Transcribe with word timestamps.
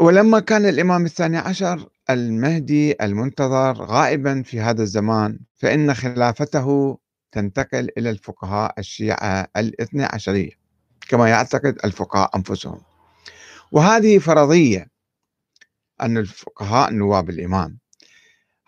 ولما 0.00 0.40
كان 0.40 0.66
الإمام 0.66 1.04
الثاني 1.04 1.36
عشر 1.36 1.88
المهدي 2.10 2.96
المنتظر 3.02 3.72
غائبا 3.84 4.42
في 4.42 4.60
هذا 4.60 4.82
الزمان 4.82 5.38
فإن 5.56 5.94
خلافته 5.94 6.98
تنتقل 7.32 7.88
إلى 7.98 8.10
الفقهاء 8.10 8.74
الشيعة 8.78 9.48
الاثنى 9.56 10.04
عشرية 10.04 10.50
كما 11.08 11.28
يعتقد 11.28 11.78
الفقهاء 11.84 12.36
أنفسهم. 12.36 12.80
وهذه 13.72 14.18
فرضية 14.18 14.90
أن 16.00 16.18
الفقهاء 16.18 16.92
نواب 16.92 17.30
الإمام. 17.30 17.78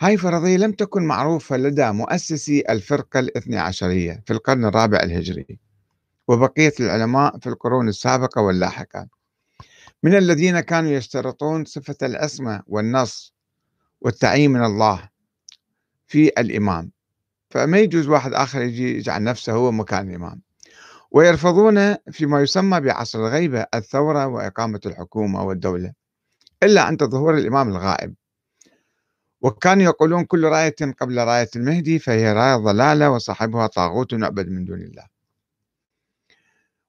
هاي 0.00 0.16
فرضية 0.16 0.56
لم 0.56 0.72
تكن 0.72 1.02
معروفة 1.06 1.56
لدى 1.56 1.90
مؤسسي 1.92 2.64
الفرقة 2.68 3.20
الاثنى 3.20 3.58
عشرية 3.58 4.22
في 4.26 4.32
القرن 4.32 4.64
الرابع 4.64 5.00
الهجري 5.02 5.58
وبقية 6.28 6.72
العلماء 6.80 7.38
في 7.38 7.46
القرون 7.46 7.88
السابقة 7.88 8.42
واللاحقة. 8.42 9.17
من 10.02 10.14
الذين 10.14 10.60
كانوا 10.60 10.90
يشترطون 10.90 11.64
صفة 11.64 11.96
العصمة 12.02 12.62
والنص 12.66 13.34
والتعيين 14.00 14.50
من 14.50 14.64
الله 14.64 15.08
في 16.06 16.28
الإمام. 16.28 16.90
فما 17.50 17.78
يجوز 17.78 18.08
واحد 18.08 18.32
آخر 18.32 18.62
يجي 18.62 18.96
يجعل 18.96 19.24
نفسه 19.24 19.52
هو 19.52 19.72
مكان 19.72 20.10
الإمام. 20.10 20.42
ويرفضون 21.10 21.94
فيما 21.94 22.42
يسمى 22.42 22.80
بعصر 22.80 23.18
الغيبة 23.18 23.66
الثورة 23.74 24.26
وإقامة 24.26 24.80
الحكومة 24.86 25.42
والدولة 25.42 25.92
إلا 26.62 26.82
عند 26.82 27.04
ظهور 27.04 27.34
الإمام 27.34 27.68
الغائب. 27.68 28.14
وكانوا 29.40 29.84
يقولون 29.84 30.24
كل 30.24 30.44
راية 30.44 30.74
قبل 31.00 31.18
راية 31.18 31.48
المهدي 31.56 31.98
فهي 31.98 32.32
راية 32.32 32.56
ضلالة 32.56 33.10
وصاحبها 33.10 33.66
طاغوت 33.66 34.12
يعبد 34.12 34.48
من 34.48 34.64
دون 34.64 34.82
الله. 34.82 35.17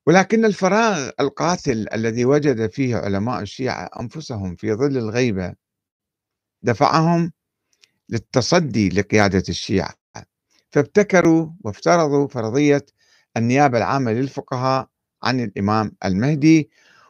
ولكن 0.10 0.46
الفراغ 0.46 1.10
القاتل 1.20 1.88
الذي 1.94 2.26
وجد 2.26 2.70
فيه 2.72 2.96
علماء 2.96 3.42
الشيعة 3.42 3.90
أنفسهم 4.00 4.56
في 4.56 4.74
ظل 4.74 4.98
الغيبة 4.98 5.54
دفعهم 6.64 7.32
للتصدي 8.10 8.90
لقيادة 8.90 9.44
الشيعة 9.50 9.94
فابتكروا 10.72 11.52
وافترضوا 11.64 12.28
فرضية 12.28 12.86
النيابة 13.38 13.78
العامة 13.78 14.12
للفقهاء 14.12 14.88
عن 15.24 15.40
الإمام 15.40 15.96
المهدي 16.06 16.70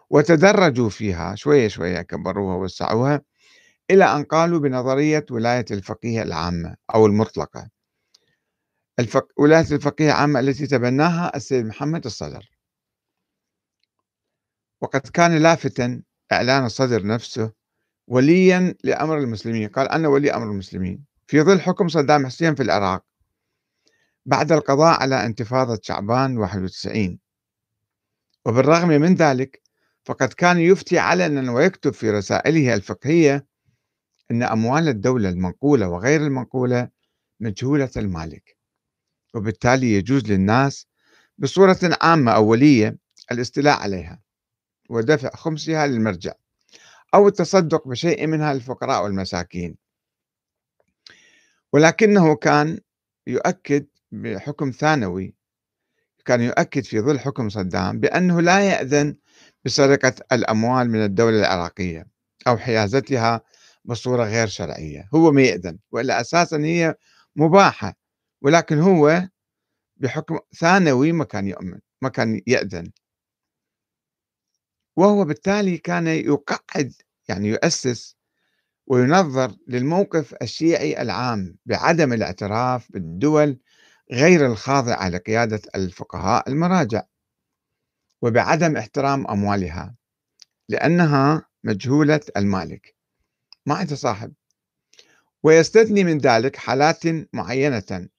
وتدرجوا 0.10 0.90
فيها 0.90 1.36
شوية 1.36 1.68
شوية 1.68 2.02
كبروها 2.02 2.56
ووسعوها 2.56 3.22
إلى 3.92 4.06
أن 4.06 4.24
قالوا 4.24 4.60
بنظرية 4.60 5.26
ولاية 5.32 5.66
الفقيه 5.72 6.22
العامة 6.24 6.76
أو 6.96 7.06
المطلقة 7.06 7.70
الفق... 9.00 9.28
ولاية 9.38 9.72
الفقيه 9.72 10.06
العامة 10.06 10.40
التي 10.40 10.68
تبناها 10.68 11.36
السيد 11.36 11.66
محمد 11.66 12.06
الصدر. 12.06 12.59
وقد 14.82 15.02
كان 15.02 15.38
لافتا 15.38 16.02
إعلان 16.32 16.66
الصدر 16.66 17.06
نفسه 17.06 17.52
وليا 18.08 18.76
لأمر 18.84 19.18
المسلمين. 19.18 19.70
قال 19.70 19.90
أنا 19.90 20.08
ولي 20.08 20.34
أمر 20.34 20.52
المسلمين. 20.52 21.06
في 21.28 21.42
ظل 21.42 21.62
حكم 21.62 21.88
صدام 21.88 22.26
حسين 22.26 22.56
في 22.56 22.64
العراق 22.64 23.06
بعد 24.26 24.52
القضاء 24.52 25.02
على 25.02 25.26
انتفاضة 25.26 25.80
شعبان 25.84 26.38
91 26.38 27.20
وبالرغم 28.46 28.88
من 28.88 29.16
ذلك 29.16 29.62
فقد 30.06 30.34
كان 30.34 30.60
يفتي 30.60 31.00
علنا 31.00 31.52
ويكتب 31.52 31.94
في 31.94 32.10
رسائله 32.12 32.74
الفقهية 32.74 33.46
أن 34.32 34.44
أموال 34.44 34.88
الدولة 34.88 35.30
المنقولة 35.30 35.90
وغير 35.90 36.22
المنقولة 36.22 36.90
مجهولة 37.40 37.90
المالك 37.98 38.58
وبالتالي 39.34 39.94
يجوز 39.94 40.32
للناس 40.32 40.88
بصورة 41.38 41.80
عامة 42.02 42.32
أولية 42.32 42.98
الاستيلاء 43.32 43.80
عليها. 43.80 44.22
ودفع 44.90 45.30
خمسها 45.36 45.88
للمرجع 45.88 46.34
أو 47.14 47.28
التصدق 47.28 47.88
بشيء 47.88 48.28
منها 48.28 48.54
للفقراء 48.54 49.04
والمساكين. 49.04 49.76
ولكنه 51.74 52.36
كان 52.36 52.80
يؤكد 53.28 53.88
بحكم 54.12 54.72
ثانوي 54.72 55.36
كان 56.26 56.42
يؤكد 56.42 56.84
في 56.84 57.00
ظل 57.02 57.20
حكم 57.20 57.50
صدام 57.50 58.00
بأنه 58.00 58.42
لا 58.42 58.60
يأذن 58.60 59.16
بسرقة 59.66 60.14
الأموال 60.32 60.90
من 60.90 61.04
الدولة 61.04 61.40
العراقية 61.40 62.08
أو 62.48 62.58
حيازتها 62.58 63.42
بصورة 63.86 64.24
غير 64.24 64.48
شرعية. 64.48 65.10
هو 65.16 65.32
ما 65.32 65.42
يأذن 65.42 65.78
وإلا 65.92 66.22
أساسا 66.22 66.58
هي 66.58 66.96
مباحة 67.36 67.98
ولكن 68.42 68.80
هو 68.80 69.28
بحكم 69.98 70.40
ثانوي 70.58 71.12
ما 71.12 71.24
كان 71.24 71.48
يؤمن 71.48 71.80
ما 72.02 72.10
كان 72.10 72.42
يأذن. 72.48 72.92
وهو 75.00 75.26
بالتالي 75.26 75.78
كان 75.78 76.08
يقعد 76.08 76.94
يعني 77.30 77.48
يؤسس 77.48 78.18
وينظر 78.88 79.56
للموقف 79.68 80.36
الشيعي 80.42 81.02
العام 81.02 81.58
بعدم 81.66 82.14
الاعتراف 82.14 82.92
بالدول 82.92 83.60
غير 84.12 84.46
الخاضعة 84.46 85.10
لقيادة 85.10 85.62
الفقهاء 85.76 86.50
المراجع 86.50 87.04
وبعدم 88.22 88.78
احترام 88.78 89.28
أموالها 89.28 89.96
لأنها 90.70 91.46
مجهولة 91.64 92.22
المالك. 92.38 92.96
ما 93.66 93.76
عنده 93.76 93.96
صاحب 93.96 94.34
ويستثني 95.44 96.04
من 96.04 96.18
ذلك 96.18 96.56
حالات 96.56 97.04
معينة 97.34 98.10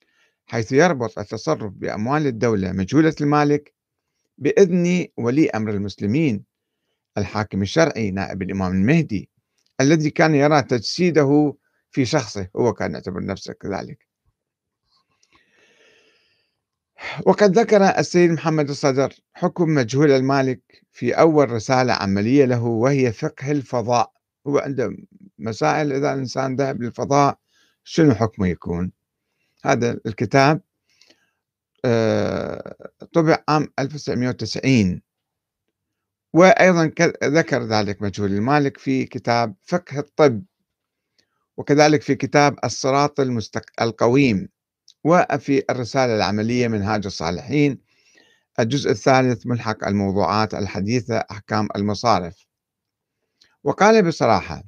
حيث 0.46 0.72
يربط 0.72 1.18
التصرف 1.18 1.72
بأموال 1.72 2.26
الدولة 2.26 2.72
مجهولة 2.72 3.14
المالك 3.20 3.74
بإذن 4.38 5.06
ولي 5.16 5.50
أمر 5.50 5.70
المسلمين 5.70 6.49
الحاكم 7.20 7.62
الشرعي 7.62 8.10
نائب 8.10 8.42
الإمام 8.42 8.72
المهدي 8.72 9.30
الذي 9.80 10.10
كان 10.10 10.34
يرى 10.34 10.62
تجسيده 10.62 11.54
في 11.90 12.04
شخصه 12.04 12.48
هو 12.56 12.72
كان 12.72 12.92
يعتبر 12.92 13.24
نفسه 13.24 13.52
كذلك. 13.52 14.06
وقد 17.26 17.58
ذكر 17.58 17.82
السيد 17.98 18.30
محمد 18.30 18.68
الصدر 18.68 19.12
حكم 19.32 19.68
مجهول 19.68 20.10
المالك 20.10 20.60
في 20.92 21.12
أول 21.12 21.50
رسالة 21.50 21.92
عملية 21.92 22.44
له 22.44 22.64
وهي 22.64 23.12
فقه 23.12 23.50
الفضاء. 23.50 24.12
هو 24.46 24.58
عنده 24.58 24.96
مسائل 25.38 25.92
إذا 25.92 26.12
الإنسان 26.12 26.56
ذهب 26.56 26.82
للفضاء 26.82 27.38
شنو 27.84 28.14
حكمه 28.14 28.48
يكون؟ 28.48 28.92
هذا 29.64 30.00
الكتاب 30.06 30.60
آه، 31.84 32.76
طبع 33.12 33.44
عام 33.48 33.68
1990 33.78 35.02
وأيضا 36.32 36.92
ذكر 37.24 37.62
ذلك 37.62 38.02
مجهول. 38.02 38.30
المالك 38.32 38.78
في 38.78 39.04
كتاب 39.04 39.54
فقه 39.62 39.98
الطب 39.98 40.44
وكذلك 41.56 42.02
في 42.02 42.14
كتاب 42.14 42.56
الصراط 42.64 43.20
المستق... 43.20 43.64
القويم 43.80 44.48
وفي 45.04 45.64
الرسالة 45.70 46.16
العملية 46.16 46.68
منهاج 46.68 47.06
الصالحين. 47.06 47.78
الجزء 48.60 48.90
الثالث 48.90 49.46
ملحق 49.46 49.86
الموضوعات 49.86 50.54
الحديثة 50.54 51.16
أحكام 51.30 51.68
المصارف. 51.76 52.46
وقال 53.64 54.08
بصراحة 54.08 54.62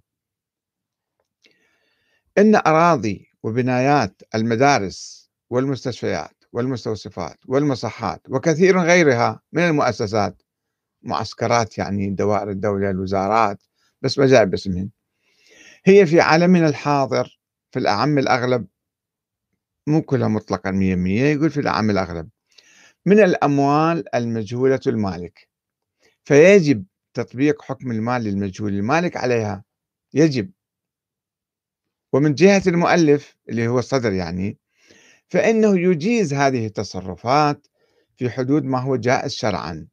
إن 2.39 2.55
أراضي 2.55 3.29
وبنايات 3.43 4.23
المدارس 4.35 5.31
والمستشفيات 5.51 6.45
والمستوصفات 6.53 7.39
والمصحات 7.49 8.23
وكثير 8.29 8.79
غيرها 8.81 9.41
من 9.53 9.63
المؤسسات 9.63 10.43
معسكرات 11.03 11.79
يعني 11.79 12.11
دوائر 12.11 12.51
الدولة 12.51 12.91
الوزارات 12.91 13.63
بس 14.03 14.19
ما 14.19 14.27
جاء 14.27 14.45
باسمهن. 14.45 14.91
هي 15.85 16.07
في 16.07 16.21
عالمنا 16.21 16.69
الحاضر 16.69 17.41
في 17.71 17.79
الأعم 17.79 18.19
الأغلب 18.19 18.67
مو 19.87 20.03
كلها 20.03 20.29
مطلقا 20.29 20.71
مية 20.71 20.95
مية 20.95 21.23
يقول 21.23 21.51
في 21.51 21.61
الأعم 21.61 21.91
الأغلب 21.91 22.29
من 23.07 23.21
الأموال 23.21 24.15
المجهولة 24.15 24.81
المالك. 24.87 25.49
فيجب 26.25 26.85
تطبيق 27.15 27.63
حكم 27.63 27.91
المال 27.91 28.23
للمجهول 28.23 28.73
المالك 28.73 29.17
عليها 29.17 29.65
يجب. 30.15 30.51
ومن 32.13 32.35
جهة 32.35 32.63
المؤلف 32.67 33.37
اللي 33.49 33.69
هو 33.69 33.79
الصدر 33.79 34.13
يعني 34.13 34.59
فإنه 35.29 35.79
يجيز 35.79 36.35
هذه 36.35 36.67
التصرفات 36.67 37.67
في 38.17 38.31
حدود 38.31 38.65
ما 38.65 38.79
هو 38.79 38.97
جائز 38.97 39.33
شرعا. 39.35 39.89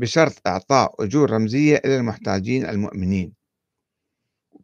بشرط 0.00 0.46
إعطاء 0.46 1.04
أجور 1.04 1.30
رمزية 1.30 1.76
إلى 1.84 1.96
المحتاجين 1.96 2.66
المؤمنين. 2.66 3.32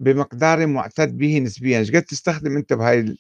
بمقدار 0.01 0.67
معتد 0.67 1.17
به 1.19 1.39
نسبيا. 1.39 1.79
إيش 1.79 1.91
قد 1.91 2.03
تستخدم 2.03 2.57
أنت 2.57 2.73
بهاي 2.73 3.17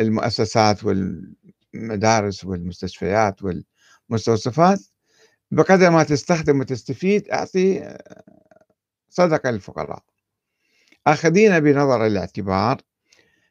المؤسسات 0.00 0.84
والمدارس 0.84 2.44
والمستشفيات 2.44 3.40
والمستوصفات؟ 3.42 4.80
بقدر 5.50 5.90
ما 5.90 6.02
تستخدم 6.02 6.60
وتستفيد 6.60 7.28
أعطي 7.28 7.96
صدقة 9.08 9.50
للفقراء. 9.50 10.02
آخذين 11.06 11.60
بنظر 11.60 12.06
الاعتبار 12.06 12.80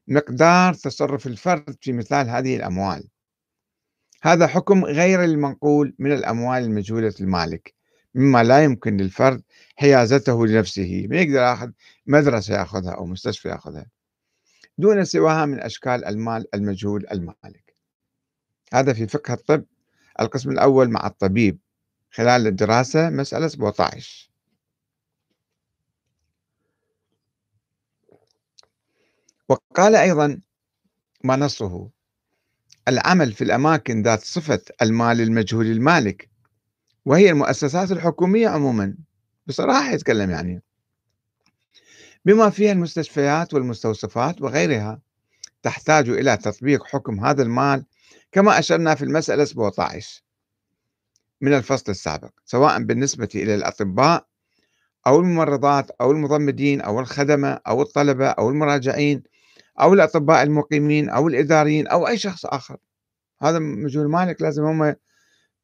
مقدار 0.07 0.73
تصرف 0.73 1.27
الفرد 1.27 1.77
في 1.81 1.94
مثال 1.94 2.29
هذه 2.29 2.55
الأموال. 2.55 3.09
هذا 4.23 4.47
حكم 4.47 4.85
غير 4.85 5.23
المنقول 5.23 5.95
من 6.00 6.11
الأموال 6.11 6.63
المجهولة 6.63 7.13
المالك. 7.21 7.82
مما 8.15 8.44
لا 8.44 8.63
يمكن 8.63 8.98
للفرد 8.98 9.44
حيازته 9.75 10.48
لنفسه 10.48 11.07
ما 11.10 11.21
يقدر 11.21 11.42
ياخذ 11.42 11.71
مدرسة 12.06 12.54
ياخذها 12.60 12.92
أو 12.92 13.06
مستشفى 13.06 13.50
ياخذها 13.50 13.86
دون 14.77 15.06
سواها 15.06 15.45
من 15.45 15.60
أشكال 15.60 16.06
المال 16.06 16.56
المجهول 16.56 17.07
المالك. 17.12 17.75
هذا 18.74 18.94
في 18.94 19.07
فقه 19.07 19.33
الطب 19.33 19.65
القسم 20.19 20.50
الأول 20.51 20.89
مع 20.89 21.07
الطبيب 21.07 21.60
خلال 22.12 22.48
الدراسة 22.48 23.10
مسألة 23.10 23.48
17 23.48 24.30
وقال 29.50 29.95
أيضا 29.95 30.42
ما 31.24 31.36
نصه 31.36 31.89
العمل 32.88 33.33
في 33.33 33.44
الأماكن 33.44 34.01
ذات 34.01 34.24
صفة 34.24 34.62
المال 34.81 35.21
المجهول 35.21 35.65
المالك 35.65 36.30
وهي 37.05 37.29
المؤسسات 37.29 37.91
الحكومية 37.91 38.47
عموما. 38.47 38.95
بصراحة 39.47 39.91
يتكلم 39.91 40.29
يعني. 40.29 40.61
بما 42.25 42.50
فيها 42.50 42.71
المستشفيات 42.71 43.53
والمستوصفات 43.53 44.41
وغيرها 44.41 45.01
تحتاج 45.63 46.09
إلى 46.09 46.38
تطبيق 46.38 46.85
حكم 46.85 47.25
هذا 47.25 47.44
المال 47.44 47.85
كما 48.31 48.59
أشرنا 48.59 48.95
في 48.95 49.05
المسألة 49.05 49.45
17 49.45 50.23
من 51.41 51.53
الفصل 51.53 51.91
السابق 51.91 52.29
سواء 52.45 52.83
بالنسبة 52.83 53.29
إلى 53.35 53.55
الأطباء 53.55 54.27
أو 55.07 55.19
الممرضات 55.19 55.91
أو 56.01 56.11
المضمدين 56.11 56.81
أو 56.81 57.00
الخدمة 57.00 57.59
أو 57.67 57.81
الطلبة 57.81 58.27
أو 58.27 58.50
المراجعين 58.50 59.23
أو 59.81 59.94
الأطباء 59.94 60.44
المقيمين 60.44 61.09
أو 61.09 61.27
الإداريين 61.27 61.88
أو 61.88 62.07
أي 62.07 62.17
شخص 62.17 62.45
آخر. 62.45 62.77
هذا 63.41 63.59
مجهول 63.59 64.09
مالك 64.09 64.41
لازم 64.41 64.63
هم 64.63 64.95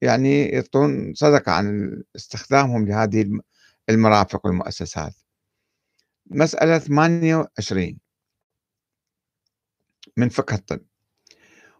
يعني 0.01 0.45
يعطون 0.45 1.13
صدقة 1.13 1.51
عن 1.51 1.97
استخدامهم 2.15 2.87
لهذه 2.87 3.39
المرافق 3.89 4.45
والمؤسسات. 4.45 5.13
مسألة 6.25 6.77
28 6.77 7.99
من 10.17 10.29
فقه 10.29 10.55
الطب. 10.55 10.79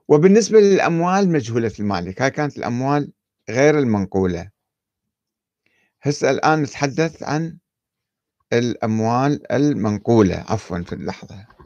وبالنسبة 0.08 0.60
للأموال 0.60 1.30
مجهولة 1.30 1.72
المالك. 1.80 2.22
هاي 2.22 2.32
كانت 2.32 2.58
الأموال 2.58 3.12
غير 3.50 3.80
المنقولة. 3.80 4.50
هسه 6.02 6.32
الآن 6.32 6.62
نتحدث 6.62 7.24
عن 7.24 7.58
الأموال 8.54 9.52
المنقولة. 9.52 10.46
عفوا 10.48 10.80
في 10.80 10.94
اللحظة. 10.94 11.59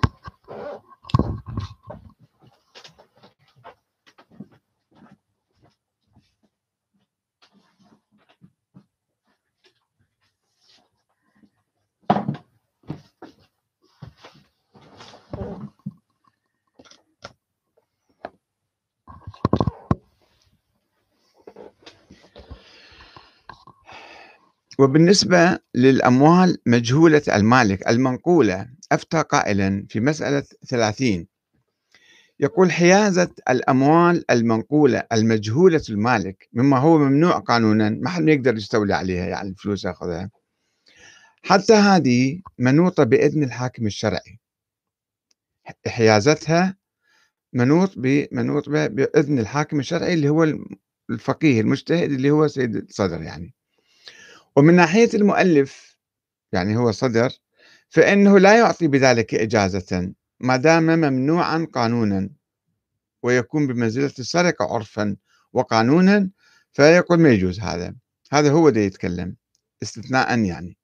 وبالنسبة 24.79 25.59
للأموال 25.75 26.57
مجهولة 26.65 27.21
المالك 27.35 27.87
المنقولة 27.87 28.69
أفتى 28.91 29.21
قائلا 29.21 29.85
في 29.89 29.99
مسألة 29.99 30.43
ثلاثين. 30.67 31.27
يقول 32.39 32.71
حيازة 32.71 33.29
الأموال 33.49 34.31
المنقولة 34.31 35.03
المجهولة 35.13 35.81
المالك 35.89 36.49
مما 36.53 36.77
هو 36.77 36.97
ممنوع 36.97 37.39
قانونا 37.39 37.89
ما 37.89 38.09
حد 38.09 38.27
يقدر 38.27 38.55
يستولي 38.55 38.93
عليها 38.93 39.25
يعني 39.25 39.49
الفلوس 39.49 39.85
ياخذها. 39.85 40.29
حتى 41.43 41.73
هذه 41.73 42.41
منوطة 42.59 43.03
بإذن 43.03 43.43
الحاكم 43.43 43.85
الشرعي. 43.85 44.39
حيازتها 45.87 46.77
منوط 47.53 47.93
بمنوط 47.97 48.69
بإذن 48.69 49.39
الحاكم 49.39 49.79
الشرعي 49.79 50.13
اللي 50.13 50.29
هو 50.29 50.53
الفقيه 51.09 51.61
المجتهد 51.61 52.11
اللي 52.11 52.31
هو 52.31 52.47
سيد 52.47 52.75
الصدر 52.75 53.21
يعني. 53.21 53.53
ومن 54.55 54.73
ناحية 54.73 55.09
المؤلف 55.13 55.97
يعني 56.51 56.77
هو 56.77 56.91
صدر 56.91 57.29
فإنه 57.89 58.39
لا 58.39 58.57
يعطي 58.57 58.87
بذلك 58.87 59.35
إجازة 59.35 60.13
ما 60.39 60.57
دام 60.57 60.83
ممنوعا 60.83 61.67
قانونا 61.73 62.29
ويكون 63.23 63.67
بمنزلة 63.67 64.13
السرقة 64.19 64.73
عرفا 64.73 65.15
وقانونا 65.53 66.29
فيقول 66.71 67.19
ما 67.19 67.29
يجوز 67.29 67.59
هذا. 67.59 67.95
هذا 68.31 68.51
هو 68.51 68.69
ده 68.69 68.81
يتكلم 68.81 69.35
استثناء 69.83 70.39
يعني. 70.39 70.77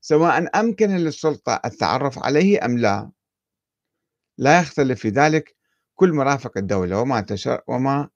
سواء 0.00 0.60
أمكن 0.60 0.90
للسلطة 0.96 1.60
التعرف 1.64 2.18
عليه 2.18 2.64
أم 2.64 2.78
لا 2.78 3.10
لا 4.38 4.60
يختلف 4.60 5.00
في 5.00 5.08
ذلك 5.08 5.56
كل 5.94 6.12
مرافق 6.12 6.58
الدولة 6.58 7.00
وما, 7.00 7.20
تشر 7.20 7.62
وما 7.66 8.08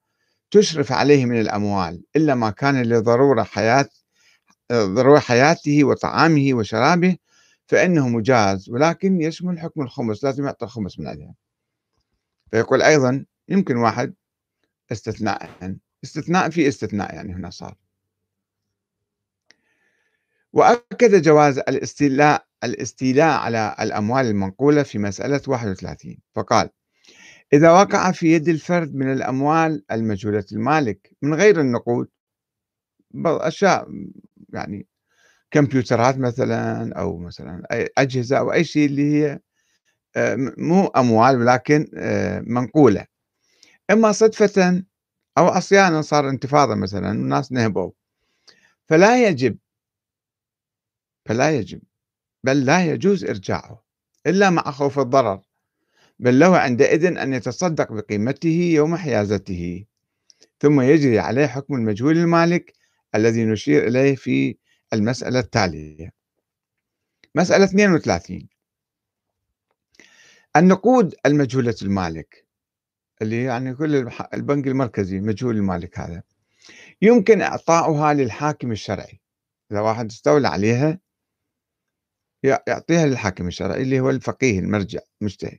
تشرف 0.51 0.93
عليه 0.93 1.27
من 1.27 1.41
الأموال 1.41 2.05
إلا 2.17 2.35
ما 2.35 2.51
كان 2.51 2.83
لضرورة 2.83 3.43
حياة 3.43 3.89
ضرورة 4.73 5.19
حياته 5.19 5.85
وطعامه 5.85 6.55
وشرابه 6.55 7.17
فإنه 7.67 8.09
مجاز 8.09 8.71
ولكن 8.71 9.21
يشمل 9.21 9.59
حكم 9.59 9.83
الخمس 9.83 10.25
لازم 10.25 10.45
يعطي 10.45 10.65
الخمس 10.65 10.99
من 11.01 11.07
عليها 11.07 11.35
فيقول 12.51 12.83
أيضا 12.83 13.25
يمكن 13.49 13.77
واحد 13.77 14.15
استثناء 14.93 15.51
يعني 15.61 15.79
استثناء 16.05 16.51
في 16.51 16.69
استثناء 16.69 17.15
يعني 17.15 17.35
هنا 17.35 17.51
صار. 17.51 17.77
وأكد 20.53 21.23
جواز 21.23 21.59
الاستيلاء 21.59 22.47
الاستيلاء 22.65 23.39
على 23.39 23.77
الأموال 23.81 24.27
المنقولة 24.27 24.83
في 24.83 24.99
مسألة 24.99 25.41
31 25.49 26.17
فقال 26.35 26.71
إذا 27.53 27.71
وقع 27.71 28.13
في 28.13 28.33
يد 28.35 28.49
الفرد 28.49 28.95
من 28.95 29.13
الأموال 29.13 29.85
المجهولة 29.93 30.45
المالك 30.53 31.17
من 31.23 31.35
غير 31.35 31.61
النقود 31.61 32.09
أشياء 33.27 33.89
يعني 34.55 34.87
كمبيوترات 35.51 36.19
مثلا 36.19 36.95
أو 36.95 37.19
مثلا 37.19 37.63
أي 37.73 37.89
أجهزة 37.99 38.39
أو 38.39 38.53
أي 38.53 38.65
شيء 38.65 38.87
اللي 38.87 39.15
هي 39.15 39.41
آه، 40.17 40.37
مو 40.59 40.87
أموال 40.87 41.41
ولكن 41.41 41.91
آه، 41.97 42.41
منقولة. 42.47 43.07
إما 43.91 44.13
صدفة 44.13 44.83
أو 45.39 45.47
عصيانا 45.47 46.03
صار 46.03 46.29
انتفاضة 46.29 46.75
مثلا 46.75 47.11
الناس 47.11 47.53
نهبوا. 47.53 47.91
فلا 48.89 49.29
يجب 49.29 49.59
فلا 51.27 51.51
يجب 51.51 51.81
بل 52.45 52.65
لا 52.65 52.87
يجوز 52.87 53.25
إرجاعه 53.25 53.85
إلا 54.27 54.51
مع 54.51 54.63
خوف 54.63 54.99
الضرر 54.99 55.41
بل 56.19 56.39
له 56.39 56.59
عندئذ 56.59 57.05
أن 57.05 57.35
يتصدق 57.35 57.93
بقيمته 57.93 58.73
يوم 58.75 58.97
حيازته 58.97 59.85
ثم 60.61 60.81
يجري 60.81 61.19
عليه 61.19 61.47
حكم 61.47 61.75
المجهول 61.75 62.19
المالك 62.19 62.75
الذي 63.15 63.45
نشير 63.45 63.87
إليه 63.89 64.17
في 64.17 64.57
المسألة 64.93 65.39
التالية. 65.39 66.13
مسألة 67.35 67.65
32 67.65 68.49
النقود 70.57 71.15
المجهولة 71.27 71.75
المالك 71.83 72.47
اللي 73.23 73.45
يعني 73.45 73.75
كل 73.75 74.11
البنك 74.35 74.67
المركزي 74.67 75.21
مجهول 75.21 75.57
المالك 75.57 75.99
هذا 75.99 76.23
يمكن 77.03 77.41
إعطاؤها 77.41 78.15
للحاكم 78.15 78.73
الشرعي. 78.73 79.21
إذا 79.73 79.81
واحد 79.81 80.07
استولى 80.07 80.49
عليها 80.49 81.01
يعطيها 82.43 83.07
للحاكم 83.07 83.47
الشرعي 83.49 83.83
اللي 83.83 84.01
هو 84.01 84.11
الفقيه 84.11 84.59
المرجع 84.59 85.01
المجتهد 85.21 85.59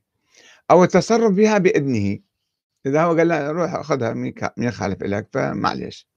أو 0.72 0.84
التصرف 0.84 1.34
بها 1.34 1.58
بإذنه. 1.58 2.20
إذا 2.86 3.04
هو 3.04 3.18
قال 3.18 3.28
له 3.28 3.52
روح 3.52 3.74
أخذها 3.74 4.14
من 4.14 4.34
يخالف 4.58 5.04
لك 5.04 5.30
فمعليش. 5.34 6.15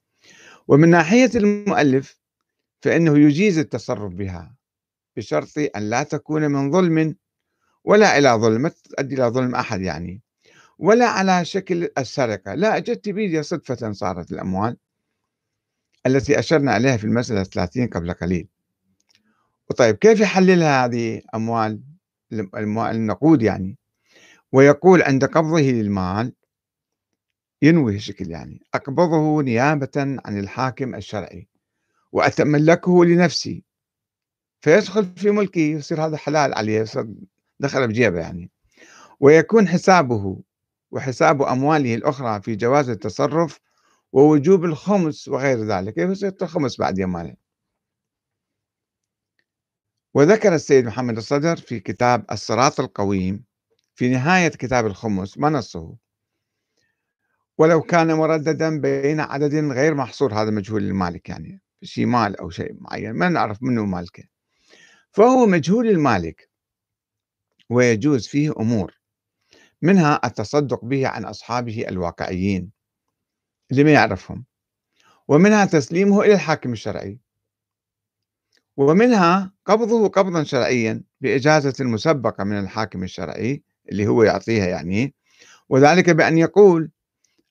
ومن 0.69 0.89
ناحية 0.89 1.29
المؤلف 1.35 2.19
فإنه 2.81 3.17
يجيز 3.17 3.57
التصرف 3.57 4.13
بها 4.13 4.55
بشرط 5.17 5.49
أن 5.75 5.89
لا 5.89 6.03
تكون 6.03 6.51
من 6.51 6.71
ظلم 6.71 7.15
ولا 7.83 8.17
إلى 8.17 8.29
ظلم 8.29 8.61
ما 8.61 8.69
تؤدي 8.69 9.15
إلى 9.15 9.23
ظلم 9.23 9.55
أحد 9.55 9.81
يعني 9.81 10.21
ولا 10.79 11.05
على 11.05 11.45
شكل 11.45 11.89
السرقة. 11.97 12.53
لا 12.53 12.77
أجدت 12.77 13.09
بيدي 13.09 13.43
صدفة 13.43 13.91
صارت 13.91 14.31
الأموال 14.31 14.77
التي 16.05 16.39
أشرنا 16.39 16.71
عليها 16.71 16.97
في 16.97 17.03
المسألة 17.03 17.43
30 17.43 17.87
قبل 17.87 18.13
قليل. 18.13 18.47
وطيب 19.69 19.95
كيف 19.95 20.19
يحللها 20.19 20.85
هذه 20.85 21.21
أموال 21.35 21.81
النقود 22.77 23.41
يعني؟ 23.41 23.77
ويقول 24.51 25.01
عند 25.01 25.25
قبضه 25.25 25.61
للمال 25.61 26.33
ينوي 27.61 27.95
الشكل 27.95 28.31
يعني. 28.31 28.61
أقبضه 28.73 29.41
نيابة 29.41 29.89
عن 29.97 30.39
الحاكم 30.39 30.95
الشرعي 30.95 31.47
وأتملكه 32.11 33.05
لنفسي. 33.05 33.63
فيدخل 34.61 35.05
في 35.05 35.31
ملكي 35.31 35.71
يصير 35.71 36.05
هذا 36.05 36.17
حلال 36.17 36.53
عليه 36.53 36.79
يصير 36.79 37.07
دخل 37.59 37.87
بجيبه 37.87 38.19
يعني. 38.19 38.51
ويكون 39.19 39.67
حسابه 39.67 40.41
وحساب 40.91 41.41
أمواله 41.41 41.95
الأخرى 41.95 42.41
في 42.41 42.55
جواز 42.55 42.89
التصرف 42.89 43.59
ووجوب 44.11 44.65
الخمس 44.65 45.27
وغير 45.27 45.65
ذلك. 45.65 45.97
يصير 45.97 46.33
الخمس 46.41 46.79
بعد 46.79 46.99
يماله 46.99 47.35
وذكر 50.13 50.55
السيد 50.55 50.85
محمد 50.85 51.17
الصدر 51.17 51.55
في 51.55 51.79
كتاب 51.79 52.25
الصراط 52.31 52.79
القويم 52.79 53.43
في 53.95 54.09
نهاية 54.09 54.47
كتاب 54.47 54.85
الخمس 54.85 55.37
ما 55.37 55.49
نصه؟ 55.49 55.95
ولو 57.59 57.81
كان 57.81 58.13
مرددا 58.13 58.79
بين 58.81 59.19
عدد 59.19 59.55
غير 59.55 59.95
محصور 59.95 60.33
هذا 60.33 60.51
مجهول 60.51 60.83
المالك 60.83 61.29
يعني 61.29 61.61
شيء 61.83 62.05
مال 62.05 62.39
أو 62.39 62.49
شيء 62.49 62.73
معين 62.79 63.11
ما 63.11 63.29
نعرف 63.29 63.63
منه 63.63 63.85
مالكه 63.85 64.23
فهو 65.11 65.45
مجهول 65.45 65.87
المالك 65.87 66.49
ويجوز 67.69 68.27
فيه 68.27 68.51
أمور 68.59 68.99
منها 69.81 70.19
التصدق 70.25 70.85
به 70.85 71.07
عن 71.07 71.25
أصحابه 71.25 71.85
الواقعيين 71.87 72.71
اللي 73.71 73.83
ما 73.83 73.91
يعرفهم 73.91 74.45
ومنها 75.27 75.65
تسليمه 75.65 76.21
إلى 76.21 76.33
الحاكم 76.33 76.73
الشرعي 76.73 77.19
ومنها 78.77 79.53
قبضه 79.65 80.07
قبضا 80.07 80.43
شرعيا 80.43 81.03
بإجازة 81.21 81.85
مسبقة 81.85 82.43
من 82.43 82.59
الحاكم 82.59 83.03
الشرعي 83.03 83.63
اللي 83.91 84.07
هو 84.07 84.23
يعطيها 84.23 84.67
يعني 84.67 85.15
وذلك 85.69 86.09
بأن 86.09 86.37
يقول 86.37 86.91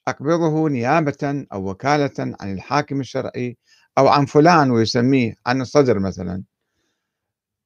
أقبضه 0.09 0.69
نيابة 0.69 1.47
أو 1.53 1.71
وكالة 1.71 2.37
عن 2.41 2.53
الحاكم 2.53 3.01
الشرعي 3.01 3.57
أو 3.99 4.09
عن 4.09 4.27
فلان 4.27 4.71
ويسميه 4.71 5.35
عن 5.47 5.61
الصدر 5.61 5.99
مثلا. 5.99 6.43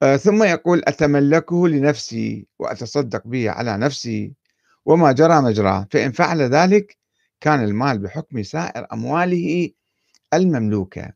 آه، 0.02 0.16
ثم 0.16 0.42
يقول 0.42 0.82
أتملكه 0.86 1.68
لنفسي 1.68 2.46
وأتصدق 2.58 3.26
به 3.26 3.50
على 3.50 3.76
نفسي 3.76 4.32
وما 4.84 5.12
جرى 5.12 5.40
مجراه 5.40 5.86
فإن 5.90 6.12
فعل 6.12 6.42
ذلك 6.42 6.96
كان 7.40 7.64
المال 7.64 7.98
بحكم 7.98 8.42
سائر 8.42 8.86
أمواله 8.92 9.70
المملوكة. 10.34 11.12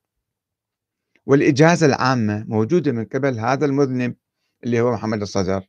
والإجازة 1.26 1.86
العامة 1.86 2.44
موجودة 2.48 2.92
من 2.92 3.04
قبل 3.04 3.38
هذا 3.38 3.66
المذنب 3.66 4.14
اللي 4.64 4.80
هو 4.80 4.92
محمد 4.92 5.22
الصدر 5.22 5.66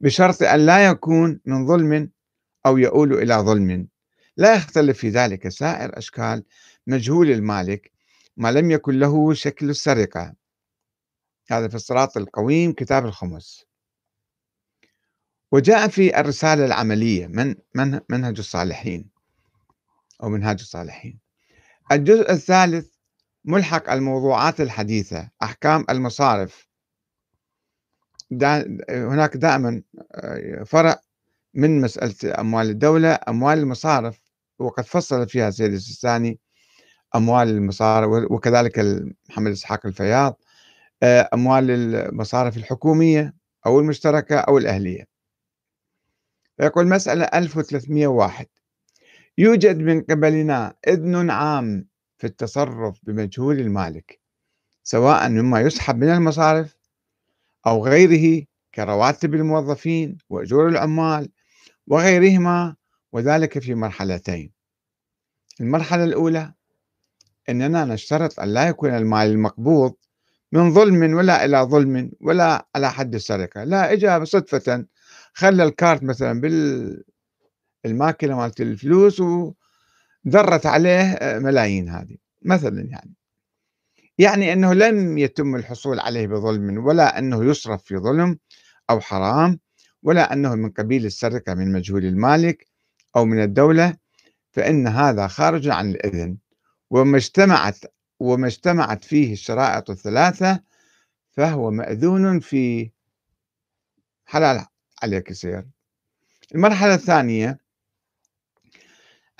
بشرط 0.00 0.42
أن 0.42 0.66
لا 0.66 0.86
يكون 0.86 1.40
من 1.44 1.66
ظلم 1.66 2.10
أو 2.66 2.78
يؤول 2.78 3.12
إلى 3.12 3.34
ظلم. 3.34 3.88
لا 4.36 4.54
يختلف 4.54 4.98
في 4.98 5.08
ذلك 5.08 5.48
سائر 5.48 5.98
أشكال 5.98 6.44
مجهول 6.86 7.30
المالك 7.30 7.92
ما 8.36 8.52
لم 8.52 8.70
يكن 8.70 8.98
له 8.98 9.34
شكل 9.34 9.70
السرقة. 9.70 10.34
هذا 11.50 11.68
في 11.68 11.74
الصراط 11.74 12.16
القويم 12.16 12.72
كتاب 12.72 13.06
الخمس. 13.06 13.66
وجاء 15.52 15.88
في 15.88 16.20
الرسالة 16.20 16.64
العملية 16.64 17.26
من 17.26 17.54
من 17.74 18.00
منهج 18.10 18.38
الصالحين 18.38 19.10
أو 20.22 20.28
منهاج 20.28 20.60
الصالحين. 20.60 21.18
الجزء 21.92 22.30
الثالث 22.30 22.88
ملحق 23.44 23.90
الموضوعات 23.90 24.60
الحديثة 24.60 25.30
أحكام 25.42 25.84
المصارف. 25.90 26.68
دا 28.30 28.78
هناك 28.90 29.36
دائما 29.36 29.82
آه، 30.12 30.62
فرع 30.62 31.00
من 31.54 31.80
مسألة 31.80 32.40
أموال 32.40 32.70
الدولة 32.70 33.18
أموال 33.28 33.58
المصارف. 33.58 34.25
وقد 34.58 34.84
فصل 34.84 35.28
فيها 35.28 35.50
سيد 35.50 35.72
السيستاني 35.72 36.38
أموال 37.16 37.48
المصارف 37.48 38.30
وكذلك 38.30 38.78
محمد 39.28 39.50
إسحاق 39.50 39.86
الفياض 39.86 40.40
آه، 41.02 41.28
أموال 41.34 41.70
المصارف 41.70 42.56
الحكومية 42.56 43.34
أو 43.66 43.80
المشتركة 43.80 44.36
أو 44.36 44.58
الأهلية. 44.58 45.06
يقول 46.60 46.86
مسألة 46.86 47.24
1301 47.24 48.46
يوجد 49.38 49.78
من 49.78 50.00
قبلنا 50.02 50.74
إذن 50.88 51.30
عام 51.30 51.88
في 52.18 52.26
التصرف 52.26 52.98
بمجهول 53.02 53.60
المالك 53.60 54.20
سواء 54.82 55.28
مما 55.28 55.60
يسحب 55.60 55.96
من 55.96 56.08
المصارف 56.08 56.76
أو 57.66 57.84
غيره 57.86 58.46
كرواتب 58.74 59.34
الموظفين 59.34 60.18
وأجور 60.30 60.68
العمال 60.68 61.28
وغيرهما 61.86 62.76
وذلك 63.16 63.58
في 63.58 63.74
مرحلتين. 63.74 64.52
المرحلة 65.60 66.04
الأولى 66.04 66.52
أننا 67.48 67.84
نشترط 67.84 68.40
أن 68.40 68.54
لا 68.54 68.68
يكون 68.68 68.90
المال 68.90 69.30
المقبوض 69.30 69.94
من 70.52 70.74
ظلم 70.74 71.14
ولا 71.16 71.44
إلى 71.44 71.58
ظلم 71.58 72.12
ولا 72.20 72.66
على 72.74 72.90
حد 72.90 73.14
السرقة 73.14 73.64
لا 73.64 73.92
إجا 73.92 74.24
صدفة 74.24 74.86
خلى 75.32 75.64
الكارت 75.64 76.02
مثلا 76.02 76.40
بالماكينة 77.84 78.36
مالت 78.36 78.60
الفلوس 78.60 79.20
ودرت 79.20 80.66
عليه 80.66 81.18
ملايين 81.22 81.88
هذه 81.88 82.16
مثلا 82.42 82.80
يعني. 82.80 83.14
يعني 84.18 84.52
أنه 84.52 84.72
لم 84.74 85.18
يتم 85.18 85.56
الحصول 85.56 86.00
عليه 86.00 86.26
بظلم 86.26 86.86
ولا 86.86 87.18
أنه 87.18 87.44
يصرف 87.44 87.82
في 87.82 87.96
ظلم 87.96 88.38
أو 88.90 89.00
حرام 89.00 89.58
ولا 90.02 90.32
أنه 90.32 90.54
من 90.54 90.70
قبيل 90.70 91.06
السرقة 91.06 91.54
من 91.54 91.72
مجهول 91.72 92.04
المالك 92.04 92.75
أو 93.16 93.24
من 93.24 93.42
الدولة 93.42 93.96
فإن 94.50 94.86
هذا 94.86 95.26
خارج 95.26 95.68
عن 95.68 95.90
الإذن. 95.90 96.36
وما 96.90 97.16
اجتمعت 97.16 97.78
وما 98.20 98.46
اجتمعت 98.46 99.04
فيه 99.04 99.32
الشرائط 99.32 99.90
الثلاثة 99.90 100.60
فهو 101.30 101.70
مأذون 101.70 102.40
في 102.40 102.90
حلال 104.26 104.66
عليك 105.02 105.30
يصير 105.30 105.66
المرحلة 106.54 106.94
الثانية 106.94 107.58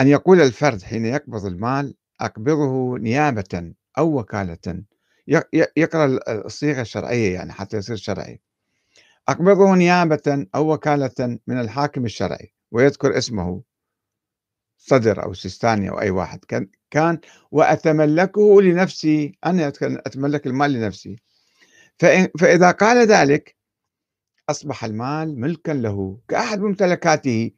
أن 0.01 0.09
يقول 0.09 0.41
الفرد 0.41 0.83
حين 0.83 1.07
يقبض 1.07 1.47
المال 1.47 1.95
أقبضه 2.21 2.99
نيابة 2.99 3.75
أو 3.99 4.19
وكالة. 4.19 4.85
يقرأ 5.77 6.19
الصيغة 6.29 6.81
الشرعية 6.81 7.35
يعني 7.35 7.53
حتى 7.53 7.77
يصير 7.77 7.97
شرعي. 7.97 8.41
أقبضه 9.29 9.75
نيابة 9.75 10.47
أو 10.55 10.73
وكالة 10.73 11.39
من 11.47 11.61
الحاكم 11.61 12.05
الشرعي. 12.05 12.56
ويذكر 12.71 13.19
اسمه 13.19 13.63
صدر 14.79 15.23
أو 15.25 15.35
سيستاني 15.35 15.91
أو 15.91 16.01
أي 16.01 16.11
واحد. 16.11 16.45
كان, 16.45 16.69
كان 16.91 17.21
وأتملكه 17.51 18.63
لنفسي. 18.63 19.39
أنا 19.47 19.69
أتملك 19.83 20.47
المال 20.47 20.73
لنفسي. 20.73 21.17
فإذا 22.39 22.71
قال 22.71 23.07
ذلك 23.07 23.57
أصبح 24.49 24.85
المال 24.85 25.41
ملكا 25.41 25.73
له 25.73 26.21
كأحد 26.29 26.61
ممتلكاته. 26.61 27.51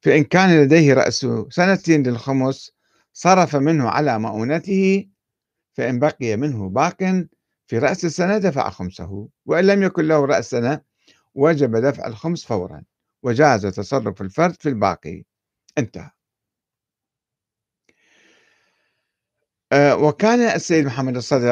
فإن 0.00 0.24
كان 0.24 0.62
لديه 0.62 0.94
رأس 0.94 1.26
سنتين 1.50 2.02
للخمس 2.02 2.72
صرف 3.12 3.56
منه 3.56 3.88
على 3.88 4.18
مؤونته. 4.18 5.08
فإن 5.74 5.98
بقي 5.98 6.36
منه 6.36 6.68
باق 6.68 7.26
في 7.66 7.78
رأس 7.78 8.04
السنة 8.04 8.38
دفع 8.38 8.70
خمسه. 8.70 9.28
وإن 9.46 9.66
لم 9.66 9.82
يكن 9.82 10.04
له 10.04 10.24
رأس 10.24 10.50
سنة 10.50 10.80
وجب 11.34 11.76
دفع 11.76 12.06
الخمس 12.06 12.44
فورا. 12.44 12.82
وجاز 13.22 13.66
تصرف 13.66 14.22
الفرد 14.22 14.56
في 14.62 14.68
الباقي. 14.68 15.24
انتهى. 15.78 16.10
آه، 19.72 19.96
وكان 19.96 20.40
السيد 20.40 20.86
محمد 20.86 21.16
الصدر 21.16 21.50